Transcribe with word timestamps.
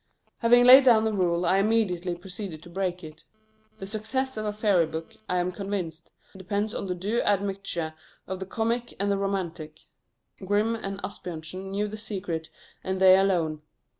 Having 0.39 0.63
laid 0.65 0.83
down 0.85 1.03
the 1.05 1.13
rule, 1.13 1.45
I 1.45 1.59
immediately 1.59 2.15
proceeded 2.15 2.63
to 2.63 2.71
break 2.71 3.03
it. 3.03 3.23
The 3.77 3.85
success 3.85 4.35
of 4.35 4.47
a 4.47 4.51
fairy 4.51 4.87
book, 4.87 5.15
I 5.29 5.37
am 5.37 5.51
convinced, 5.51 6.09
depends 6.35 6.73
on 6.73 6.87
the 6.87 6.95
due 6.95 7.21
admixture 7.21 7.93
of 8.25 8.39
the 8.39 8.47
comic 8.47 8.95
and 8.99 9.11
the 9.11 9.17
romantic: 9.19 9.81
Grimm 10.43 10.75
and 10.75 10.99
Asbjörnsen 11.03 11.69
knew 11.69 11.87
the 11.87 11.97
secret, 11.97 12.49
and 12.83 12.99
they 12.99 13.15
alone. 13.15 13.61